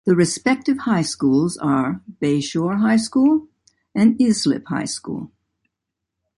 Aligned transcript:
The 0.03 0.15
respective 0.15 0.79
high 0.79 1.03
schools 1.03 1.57
are 1.57 2.01
Bay 2.19 2.39
Shore 2.41 2.77
High 2.77 2.97
School 2.97 3.49
and 3.93 4.19
Islip 4.19 4.65
High 4.65 4.85
School. 4.85 5.31